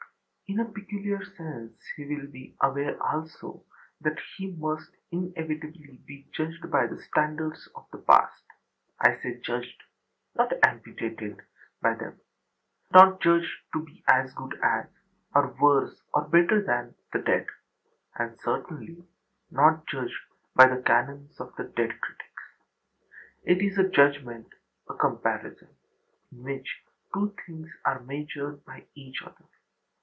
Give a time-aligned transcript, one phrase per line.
[0.53, 3.63] In a peculiar sense he will be aware also
[4.01, 8.43] that he must inevitably be judged by the standards of the past.
[8.99, 9.81] I say judged,
[10.35, 11.41] not amputated,
[11.81, 12.19] by them;
[12.91, 14.87] not judged to be as good as,
[15.33, 17.47] or worse or better than, the dead;
[18.15, 19.07] and certainly
[19.51, 20.19] not judged
[20.53, 22.43] by the canons of dead critics.
[23.45, 24.47] It is a judgment,
[24.89, 25.69] a comparison,
[26.29, 26.83] in which
[27.13, 29.45] two things are measured by each other.